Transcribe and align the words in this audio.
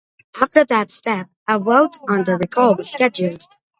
After 0.35 0.65
that 0.65 0.89
step, 0.89 1.29
a 1.47 1.59
vote 1.59 1.99
on 2.09 2.23
the 2.23 2.35
recall 2.35 2.75
was 2.75 2.89
scheduled. 2.89 3.43